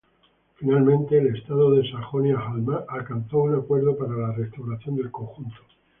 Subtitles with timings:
[0.55, 5.57] Finalmente el Estado de Sajonia-Anhalt alcanzó un acuerdo para la restauración del conjunto.